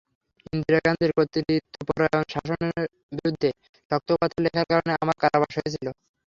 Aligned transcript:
ইন্দিরা 0.49 0.79
গান্ধীর 0.85 1.11
কর্তৃত্বপরায়ণ 1.17 2.23
শাসনের 2.33 2.75
বিরুদ্ধে 3.11 3.49
শক্ত 3.91 4.09
কথা 4.19 4.37
লেখার 4.43 4.67
কারণে 4.71 4.91
আমার 5.01 5.15
কারাবাস 5.21 5.51
হয়েছিল। 5.57 5.87